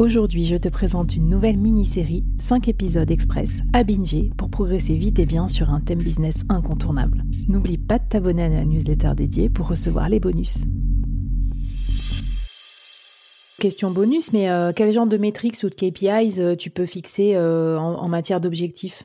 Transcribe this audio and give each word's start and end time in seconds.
Aujourd'hui, 0.00 0.44
je 0.44 0.56
te 0.56 0.68
présente 0.68 1.14
une 1.14 1.28
nouvelle 1.28 1.56
mini-série, 1.56 2.24
5 2.40 2.66
épisodes 2.66 3.12
express 3.12 3.60
à 3.72 3.84
binger 3.84 4.32
pour 4.36 4.50
progresser 4.50 4.96
vite 4.96 5.20
et 5.20 5.24
bien 5.24 5.46
sur 5.46 5.70
un 5.70 5.80
thème 5.80 6.02
business 6.02 6.34
incontournable. 6.48 7.22
N'oublie 7.46 7.78
pas 7.78 8.00
de 8.00 8.08
t'abonner 8.08 8.42
à 8.42 8.48
la 8.48 8.64
newsletter 8.64 9.12
dédiée 9.14 9.48
pour 9.48 9.68
recevoir 9.68 10.08
les 10.08 10.18
bonus. 10.18 10.58
Question 13.60 13.92
bonus, 13.92 14.32
mais 14.32 14.50
euh, 14.50 14.72
quel 14.74 14.92
genre 14.92 15.06
de 15.06 15.16
métriques 15.16 15.62
ou 15.62 15.68
de 15.68 15.74
KPIs 15.76 16.40
euh, 16.40 16.56
tu 16.56 16.70
peux 16.70 16.86
fixer 16.86 17.36
euh, 17.36 17.78
en, 17.78 18.08
matière 18.08 18.40
d'objectifs? 18.40 19.04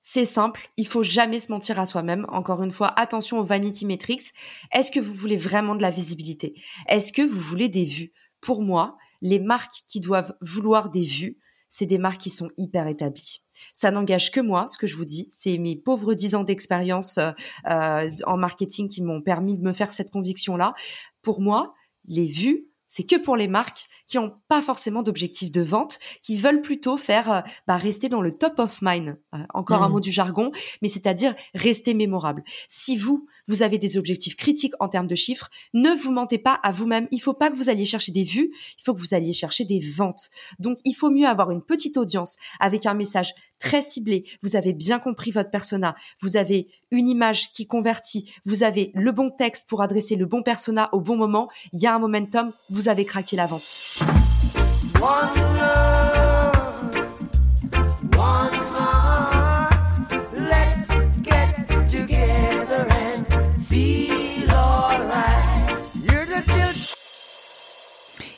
C'est 0.00 0.26
simple, 0.26 0.70
il 0.76 0.86
faut 0.86 1.02
jamais 1.02 1.40
se 1.40 1.50
mentir 1.50 1.80
à 1.80 1.86
soi-même. 1.86 2.24
Encore 2.28 2.62
une 2.62 2.70
fois, 2.70 2.92
attention 2.96 3.40
aux 3.40 3.44
vanity 3.44 3.84
metrics. 3.84 4.32
Est-ce 4.72 4.92
que 4.92 5.00
vous 5.00 5.12
voulez 5.12 5.36
vraiment 5.36 5.74
de 5.74 5.82
la 5.82 5.90
visibilité? 5.90 6.54
Est-ce 6.86 7.12
que 7.12 7.22
vous 7.22 7.40
voulez 7.40 7.66
des 7.66 7.84
vues? 7.84 8.12
Pour 8.40 8.62
moi, 8.62 8.96
les 9.20 9.38
marques 9.38 9.84
qui 9.88 10.00
doivent 10.00 10.34
vouloir 10.40 10.90
des 10.90 11.02
vues, 11.02 11.38
c'est 11.68 11.86
des 11.86 11.98
marques 11.98 12.20
qui 12.20 12.30
sont 12.30 12.50
hyper 12.56 12.88
établies. 12.88 13.42
Ça 13.72 13.90
n'engage 13.90 14.32
que 14.32 14.40
moi, 14.40 14.66
ce 14.66 14.76
que 14.76 14.86
je 14.86 14.96
vous 14.96 15.04
dis. 15.04 15.28
C'est 15.30 15.56
mes 15.58 15.76
pauvres 15.76 16.14
dix 16.14 16.34
ans 16.34 16.44
d'expérience 16.44 17.18
euh, 17.18 17.30
euh, 17.68 18.10
en 18.26 18.36
marketing 18.36 18.88
qui 18.88 19.02
m'ont 19.02 19.22
permis 19.22 19.56
de 19.56 19.62
me 19.62 19.72
faire 19.72 19.92
cette 19.92 20.10
conviction-là. 20.10 20.74
Pour 21.22 21.40
moi, 21.40 21.74
les 22.06 22.26
vues, 22.26 22.70
c'est 22.90 23.04
que 23.04 23.16
pour 23.16 23.36
les 23.36 23.46
marques 23.46 23.86
qui 24.06 24.18
n'ont 24.18 24.32
pas 24.48 24.60
forcément 24.60 25.04
d'objectif 25.04 25.52
de 25.52 25.62
vente, 25.62 26.00
qui 26.22 26.36
veulent 26.36 26.60
plutôt 26.60 26.96
faire 26.96 27.32
euh, 27.32 27.40
bah, 27.68 27.76
rester 27.76 28.08
dans 28.08 28.20
le 28.20 28.32
top 28.32 28.58
of 28.58 28.80
mind. 28.82 29.16
Euh, 29.32 29.38
encore 29.54 29.82
un 29.82 29.88
mmh. 29.88 29.92
mot 29.92 30.00
du 30.00 30.10
jargon, 30.10 30.50
mais 30.82 30.88
c'est-à-dire 30.88 31.34
rester 31.54 31.94
mémorable. 31.94 32.42
Si 32.68 32.96
vous, 32.96 33.28
vous 33.50 33.62
avez 33.62 33.78
des 33.78 33.98
objectifs 33.98 34.36
critiques 34.36 34.74
en 34.78 34.88
termes 34.88 35.08
de 35.08 35.16
chiffres, 35.16 35.50
ne 35.74 35.90
vous 35.90 36.12
mentez 36.12 36.38
pas 36.38 36.54
à 36.62 36.70
vous-même. 36.70 37.08
Il 37.10 37.18
faut 37.18 37.34
pas 37.34 37.50
que 37.50 37.56
vous 37.56 37.68
alliez 37.68 37.84
chercher 37.84 38.12
des 38.12 38.22
vues, 38.22 38.52
il 38.78 38.82
faut 38.84 38.94
que 38.94 39.00
vous 39.00 39.12
alliez 39.12 39.32
chercher 39.32 39.64
des 39.64 39.80
ventes. 39.80 40.30
Donc, 40.60 40.78
il 40.84 40.94
faut 40.94 41.10
mieux 41.10 41.26
avoir 41.26 41.50
une 41.50 41.60
petite 41.60 41.96
audience 41.96 42.36
avec 42.60 42.86
un 42.86 42.94
message 42.94 43.34
très 43.58 43.82
ciblé. 43.82 44.24
Vous 44.40 44.54
avez 44.54 44.72
bien 44.72 45.00
compris 45.00 45.32
votre 45.32 45.50
persona. 45.50 45.96
Vous 46.20 46.36
avez 46.36 46.68
une 46.92 47.08
image 47.08 47.50
qui 47.50 47.66
convertit. 47.66 48.32
Vous 48.44 48.62
avez 48.62 48.92
le 48.94 49.10
bon 49.10 49.30
texte 49.30 49.68
pour 49.68 49.82
adresser 49.82 50.14
le 50.14 50.26
bon 50.26 50.44
persona 50.44 50.88
au 50.92 51.00
bon 51.00 51.16
moment. 51.16 51.50
Il 51.72 51.82
y 51.82 51.86
a 51.88 51.94
un 51.94 51.98
momentum. 51.98 52.52
Vous 52.70 52.88
avez 52.88 53.04
craqué 53.04 53.34
la 53.34 53.46
vente. 53.46 53.98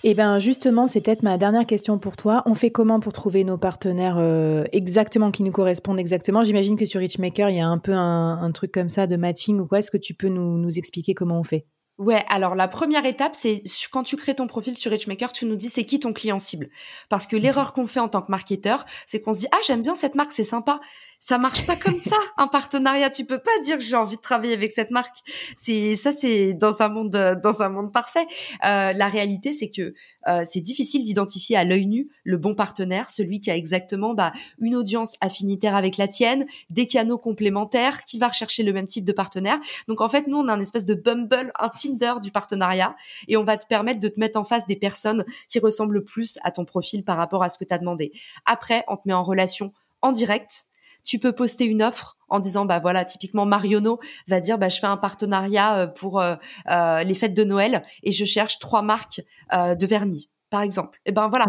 Eh 0.04 0.14
bien 0.14 0.38
justement, 0.40 0.88
c'est 0.88 1.00
peut-être 1.00 1.22
ma 1.22 1.38
dernière 1.38 1.66
question 1.66 1.98
pour 1.98 2.16
toi. 2.16 2.42
On 2.46 2.54
fait 2.54 2.70
comment 2.70 2.98
pour 2.98 3.12
trouver 3.12 3.44
nos 3.44 3.56
partenaires 3.56 4.16
euh, 4.18 4.64
exactement 4.72 5.30
qui 5.30 5.42
nous 5.44 5.52
correspondent 5.52 6.00
exactement? 6.00 6.42
J'imagine 6.42 6.76
que 6.76 6.86
sur 6.86 7.00
Richmaker, 7.00 7.50
il 7.50 7.56
y 7.56 7.60
a 7.60 7.66
un 7.66 7.78
peu 7.78 7.92
un, 7.92 8.50
truc 8.52 8.72
comme 8.72 8.88
ça 8.88 9.06
de 9.06 9.16
matching 9.16 9.60
ou 9.60 9.66
quoi. 9.66 9.78
Est-ce 9.78 9.90
que 9.90 9.96
tu 9.96 10.14
peux 10.14 10.28
nous, 10.28 10.58
nous 10.58 10.78
expliquer 10.78 11.14
comment 11.14 11.38
on 11.38 11.44
fait? 11.44 11.66
Ouais, 11.98 12.24
alors 12.28 12.56
la 12.56 12.68
première 12.68 13.04
étape, 13.04 13.36
c'est 13.36 13.62
quand 13.92 14.02
tu 14.02 14.16
crées 14.16 14.34
ton 14.34 14.48
profil 14.48 14.76
sur 14.76 14.90
Richmaker, 14.90 15.30
tu 15.32 15.46
nous 15.46 15.54
dis 15.54 15.68
c'est 15.68 15.84
qui 15.84 16.00
ton 16.00 16.12
client 16.12 16.38
cible. 16.38 16.68
Parce 17.08 17.26
que 17.28 17.36
l'erreur 17.36 17.72
qu'on 17.72 17.86
fait 17.86 18.00
en 18.00 18.08
tant 18.08 18.22
que 18.22 18.30
marketeur, 18.30 18.84
c'est 19.06 19.20
qu'on 19.20 19.32
se 19.32 19.40
dit 19.40 19.46
ah 19.52 19.58
j'aime 19.66 19.82
bien 19.82 19.94
cette 19.94 20.16
marque, 20.16 20.32
c'est 20.32 20.42
sympa 20.42 20.80
ça 21.22 21.38
marche 21.38 21.64
pas 21.66 21.76
comme 21.76 22.00
ça. 22.00 22.16
Un 22.36 22.48
partenariat 22.48 23.08
tu 23.08 23.24
peux 23.24 23.38
pas 23.38 23.56
dire 23.62 23.78
j'ai 23.78 23.94
envie 23.94 24.16
de 24.16 24.20
travailler 24.20 24.54
avec 24.54 24.72
cette 24.72 24.90
marque. 24.90 25.18
C'est 25.56 25.94
ça 25.94 26.10
c'est 26.10 26.52
dans 26.52 26.82
un 26.82 26.88
monde 26.88 27.10
dans 27.10 27.62
un 27.62 27.68
monde 27.68 27.92
parfait. 27.92 28.26
Euh, 28.64 28.92
la 28.92 29.06
réalité 29.06 29.52
c'est 29.52 29.70
que 29.70 29.94
euh, 30.26 30.42
c'est 30.44 30.60
difficile 30.60 31.04
d'identifier 31.04 31.56
à 31.56 31.62
l'œil 31.62 31.86
nu 31.86 32.10
le 32.24 32.38
bon 32.38 32.56
partenaire 32.56 33.08
celui 33.08 33.40
qui 33.40 33.52
a 33.52 33.56
exactement 33.56 34.14
bah, 34.14 34.32
une 34.58 34.74
audience 34.74 35.14
affinitaire 35.20 35.76
avec 35.76 35.96
la 35.96 36.08
tienne 36.08 36.44
des 36.70 36.88
canaux 36.88 37.18
complémentaires 37.18 38.04
qui 38.04 38.18
va 38.18 38.26
rechercher 38.26 38.64
le 38.64 38.72
même 38.72 38.86
type 38.86 39.04
de 39.04 39.12
partenaire. 39.12 39.60
Donc 39.86 40.00
en 40.00 40.08
fait 40.08 40.26
nous 40.26 40.38
on 40.38 40.48
a 40.48 40.52
un 40.52 40.60
espèce 40.60 40.84
de 40.84 40.94
Bumble 40.94 41.52
un 41.56 41.68
Tinder 41.68 42.14
du 42.20 42.32
partenariat 42.32 42.96
et 43.28 43.36
on 43.36 43.44
va 43.44 43.56
te 43.58 43.68
permettre 43.68 44.00
de 44.00 44.08
te 44.08 44.18
mettre 44.18 44.40
en 44.40 44.44
face 44.44 44.66
des 44.66 44.76
personnes 44.76 45.24
qui 45.48 45.60
ressemblent 45.60 46.02
plus 46.02 46.40
à 46.42 46.50
ton 46.50 46.64
profil 46.64 47.04
par 47.04 47.16
rapport 47.16 47.44
à 47.44 47.48
ce 47.48 47.58
que 47.58 47.64
tu 47.64 47.72
as 47.72 47.78
demandé. 47.78 48.10
Après 48.44 48.82
on 48.88 48.96
te 48.96 49.02
met 49.06 49.14
en 49.14 49.22
relation 49.22 49.72
en 50.00 50.10
direct 50.10 50.64
tu 51.04 51.18
peux 51.18 51.32
poster 51.32 51.64
une 51.64 51.82
offre 51.82 52.16
en 52.28 52.40
disant 52.40 52.64
bah 52.64 52.78
voilà 52.78 53.04
typiquement 53.04 53.46
Mariono 53.46 53.98
va 54.28 54.40
dire 54.40 54.58
bah 54.58 54.68
je 54.68 54.78
fais 54.78 54.86
un 54.86 54.96
partenariat 54.96 55.78
euh, 55.78 55.86
pour 55.86 56.20
euh, 56.20 56.36
euh, 56.70 57.02
les 57.02 57.14
fêtes 57.14 57.34
de 57.34 57.44
Noël 57.44 57.82
et 58.02 58.12
je 58.12 58.24
cherche 58.24 58.58
trois 58.58 58.82
marques 58.82 59.20
de 59.52 59.86
vernis 59.86 60.30
par 60.48 60.60
exemple. 60.60 61.00
Et 61.06 61.12
ben 61.12 61.28
voilà, 61.28 61.46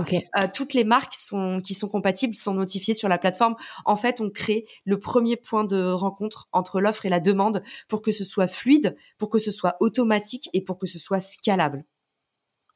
toutes 0.53 0.74
les 0.74 0.86
marques 0.86 1.13
sont, 1.13 1.59
qui 1.62 1.74
sont 1.74 1.90
compatibles 1.90 2.34
sont 2.34 2.53
notifiées 2.53 2.94
sur 2.94 3.09
la 3.09 3.18
plateforme. 3.18 3.56
En 3.84 3.97
fait, 3.97 4.22
on 4.22 4.30
crée 4.30 4.66
le 4.86 4.97
premier 4.97 5.36
point 5.36 5.66
de 5.66 5.92
rencontre 5.92 6.47
entre 6.53 6.80
l'offre 6.80 7.06
et 7.06 7.09
la 7.09 7.19
demande 7.19 7.63
pour 7.90 8.02
que 8.02 8.13
ce 8.13 8.24
soit 8.24 8.47
fluide, 8.47 8.96
pour 9.18 9.30
que 9.30 9.40
ce 9.40 9.52
soit 9.52 9.75
automatique 9.81 10.50
et 10.53 10.62
pour 10.62 10.80
que 10.80 10.88
ce 10.88 11.00
soit 11.00 11.19
scalable. 11.19 11.84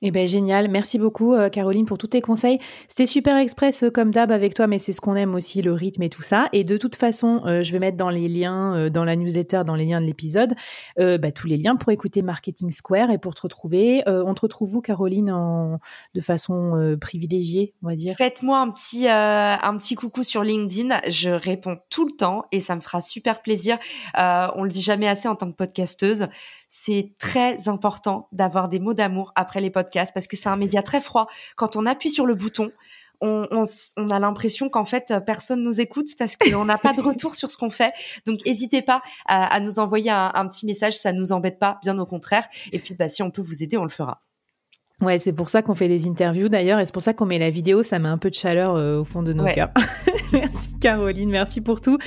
Eh 0.03 0.11
ben 0.11 0.27
génial, 0.27 0.67
merci 0.67 0.99
beaucoup 0.99 1.33
euh, 1.33 1.49
Caroline 1.49 1.87
pour 1.87 1.97
tous 1.97 2.05
tes 2.05 2.21
conseils. 2.21 2.59
C'était 2.87 3.07
super 3.07 3.35
express 3.35 3.81
euh, 3.81 3.89
comme 3.89 4.11
d'hab 4.11 4.31
avec 4.31 4.53
toi, 4.53 4.67
mais 4.67 4.77
c'est 4.77 4.93
ce 4.93 5.01
qu'on 5.01 5.15
aime 5.15 5.33
aussi, 5.33 5.63
le 5.63 5.73
rythme 5.73 6.03
et 6.03 6.09
tout 6.09 6.21
ça. 6.21 6.49
Et 6.53 6.63
de 6.63 6.77
toute 6.77 6.95
façon, 6.95 7.41
euh, 7.47 7.63
je 7.63 7.71
vais 7.71 7.79
mettre 7.79 7.97
dans 7.97 8.11
les 8.11 8.27
liens, 8.27 8.91
dans 8.91 9.03
la 9.03 9.15
newsletter, 9.15 9.63
dans 9.65 9.73
les 9.73 9.85
liens 9.85 9.99
de 9.99 10.05
l'épisode, 10.05 10.53
bah, 10.97 11.31
tous 11.31 11.47
les 11.47 11.57
liens 11.57 11.75
pour 11.75 11.91
écouter 11.91 12.21
Marketing 12.21 12.69
Square 12.69 13.09
et 13.09 13.17
pour 13.17 13.33
te 13.33 13.41
retrouver. 13.41 14.03
on 14.05 14.33
te 14.33 14.41
retrouve 14.41 14.69
vous 14.69 14.81
Caroline 14.81 15.79
de 16.13 16.21
façon 16.21 16.97
privilégiée, 16.99 17.73
on 17.83 17.87
va 17.87 17.95
dire? 17.95 18.15
Faites-moi 18.15 18.59
un 18.59 18.69
petit 18.69 19.07
un 19.07 19.77
petit 19.77 19.95
coucou 19.95 20.23
sur 20.23 20.43
LinkedIn, 20.43 21.01
je 21.09 21.29
réponds 21.29 21.77
tout 21.89 22.05
le 22.05 22.15
temps 22.15 22.45
et 22.51 22.59
ça 22.59 22.75
me 22.75 22.81
fera 22.81 23.01
super 23.01 23.41
plaisir. 23.41 23.77
on 24.15 24.63
le 24.63 24.69
dit 24.69 24.81
jamais 24.81 25.07
assez 25.07 25.27
en 25.27 25.35
tant 25.35 25.49
que 25.49 25.55
podcasteuse 25.55 26.27
c'est 26.67 27.13
très 27.17 27.69
important 27.69 28.27
d'avoir 28.31 28.69
des 28.69 28.79
mots 28.79 28.93
d'amour 28.93 29.31
après 29.35 29.61
les 29.61 29.69
podcasts 29.69 30.13
parce 30.13 30.27
que 30.27 30.35
c'est 30.35 30.49
un 30.49 30.57
média 30.57 30.81
très 30.81 31.01
froid. 31.01 31.27
Quand 31.55 31.75
on 31.75 31.85
appuie 31.85 32.09
sur 32.09 32.25
le 32.25 32.35
bouton, 32.35 32.71
on, 33.21 33.63
a 34.11 34.19
l'impression 34.19 34.69
qu'en 34.69 34.85
fait 34.85 35.13
personne 35.25 35.63
nous 35.63 35.81
écoute 35.81 36.07
parce 36.19 36.37
qu'on 36.37 36.65
n'a 36.65 36.77
pas 36.77 36.93
de 36.93 37.01
retour 37.01 37.35
sur 37.35 37.49
ce 37.49 37.57
qu'on 37.57 37.69
fait. 37.69 37.91
Donc 38.25 38.45
n'hésitez 38.45 38.81
pas 38.81 39.01
à, 39.25 39.59
nous 39.59 39.79
envoyer 39.79 40.11
un, 40.11 40.47
petit 40.47 40.65
message, 40.65 40.97
ça 40.97 41.13
nous 41.13 41.31
embête 41.31 41.59
pas, 41.59 41.79
bien 41.81 41.97
au 41.99 42.05
contraire. 42.05 42.47
Et 42.71 42.79
puis 42.79 42.93
bah, 42.93 43.09
si 43.09 43.23
on 43.23 43.31
peut 43.31 43.41
vous 43.41 43.63
aider, 43.63 43.77
on 43.77 43.83
le 43.83 43.89
fera. 43.89 44.21
Ouais, 44.99 45.19
c'est 45.19 45.31
pour 45.31 45.49
ça 45.49 45.61
qu'on 45.61 45.75
fait 45.75 45.87
des 45.87 46.07
interviews 46.07 46.49
d'ailleurs, 46.49 46.79
et 46.79 46.85
c'est 46.85 46.93
pour 46.93 47.03
ça 47.03 47.13
qu'on 47.13 47.27
met 47.27 47.37
la 47.37 47.51
vidéo, 47.51 47.83
ça 47.83 47.99
met 47.99 48.09
un 48.09 48.17
peu 48.17 48.31
de 48.31 48.35
chaleur 48.35 48.73
euh, 48.73 49.01
au 49.01 49.05
fond 49.05 49.21
de 49.21 49.31
nos 49.31 49.45
cœurs. 49.45 49.69
merci 50.33 50.75
Caroline, 50.79 51.29
merci 51.29 51.61
pour 51.61 51.81
tout. 51.81 51.99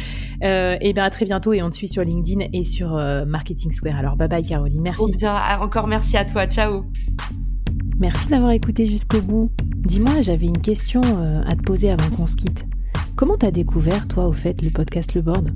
Euh, 0.42 0.76
et 0.80 0.92
bien 0.92 1.04
à 1.04 1.10
très 1.10 1.24
bientôt, 1.24 1.52
et 1.52 1.62
on 1.62 1.70
te 1.70 1.76
suit 1.76 1.86
sur 1.86 2.02
LinkedIn 2.02 2.46
et 2.52 2.64
sur 2.64 2.96
euh, 2.96 3.24
Marketing 3.24 3.70
Square. 3.70 3.96
Alors 3.96 4.16
bye 4.16 4.26
bye 4.26 4.44
Caroline, 4.44 4.82
merci. 4.82 5.04
bien, 5.12 5.32
encore 5.60 5.86
merci 5.86 6.16
à 6.16 6.24
toi, 6.24 6.48
ciao. 6.48 6.84
Merci 8.00 8.28
d'avoir 8.28 8.50
écouté 8.50 8.86
jusqu'au 8.86 9.22
bout. 9.22 9.52
Dis-moi, 9.62 10.20
j'avais 10.22 10.46
une 10.46 10.60
question 10.60 11.00
à 11.46 11.54
te 11.54 11.62
poser 11.62 11.90
avant 11.90 12.10
qu'on 12.16 12.26
se 12.26 12.34
quitte. 12.34 12.66
Comment 13.14 13.36
t'as 13.36 13.52
découvert, 13.52 14.08
toi, 14.08 14.26
au 14.26 14.32
fait, 14.32 14.62
le 14.62 14.70
podcast 14.70 15.14
Le 15.14 15.20
Board? 15.20 15.52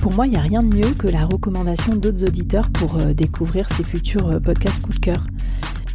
Pour 0.00 0.12
moi, 0.12 0.26
il 0.26 0.30
n'y 0.30 0.36
a 0.36 0.42
rien 0.42 0.62
de 0.62 0.72
mieux 0.72 0.92
que 0.92 1.08
la 1.08 1.24
recommandation 1.24 1.96
d'autres 1.96 2.24
auditeurs 2.24 2.70
pour 2.70 2.98
découvrir 3.14 3.68
ces 3.70 3.84
futurs 3.84 4.40
podcasts 4.42 4.82
coup 4.82 4.92
de 4.92 5.00
cœur. 5.00 5.24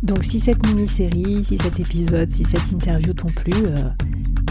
Donc 0.04 0.24
si 0.24 0.40
cette 0.40 0.66
mini-série, 0.68 1.46
si 1.46 1.58
cet 1.58 1.80
épisode, 1.80 2.30
si 2.30 2.44
cette 2.44 2.72
interview 2.72 3.14
t'ont 3.14 3.30
plu, 3.30 3.54
euh, 3.56 3.90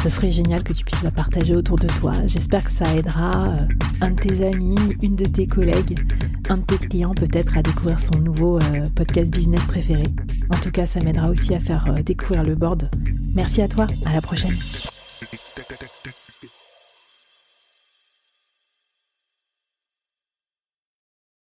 ce 0.02 0.08
serait 0.08 0.32
génial 0.32 0.62
que 0.64 0.72
tu 0.72 0.82
puisses 0.82 1.02
la 1.02 1.10
partager 1.10 1.54
autour 1.54 1.78
de 1.78 1.86
toi. 1.86 2.12
J'espère 2.26 2.64
que 2.64 2.70
ça 2.70 2.92
aidera 2.94 3.54
un 4.00 4.10
de 4.10 4.16
tes 4.18 4.46
amis, 4.46 4.78
une 5.02 5.14
de 5.14 5.26
tes 5.26 5.46
collègues, 5.46 6.00
un 6.48 6.56
de 6.56 6.62
tes 6.62 6.78
clients 6.78 7.14
peut-être 7.14 7.56
à 7.56 7.62
découvrir 7.62 7.98
son 7.98 8.18
nouveau 8.18 8.58
podcast 8.96 9.30
business 9.30 9.64
préféré. 9.66 10.04
En 10.50 10.56
tout 10.56 10.70
cas, 10.70 10.86
ça 10.86 11.00
m'aidera 11.00 11.28
aussi 11.28 11.54
à 11.54 11.60
faire 11.60 11.94
découvrir 12.04 12.42
le 12.42 12.54
board. 12.54 12.90
Merci 13.34 13.62
à 13.62 13.68
toi, 13.68 13.86
à 14.06 14.14
la 14.14 14.20
prochaine. 14.22 14.54